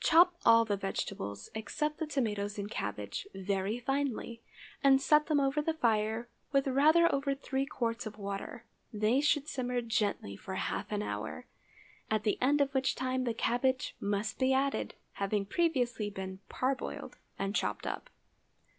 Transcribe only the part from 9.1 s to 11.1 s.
should simmer gently for half an